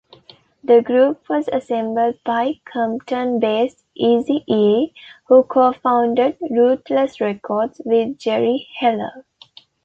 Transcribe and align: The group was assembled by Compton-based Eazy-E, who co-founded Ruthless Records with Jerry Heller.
The 0.63 0.81
group 0.81 1.29
was 1.29 1.47
assembled 1.53 2.15
by 2.25 2.55
Compton-based 2.65 3.83
Eazy-E, 4.01 4.95
who 5.27 5.43
co-founded 5.43 6.39
Ruthless 6.49 7.21
Records 7.21 7.79
with 7.85 8.17
Jerry 8.17 8.67
Heller. 8.79 9.27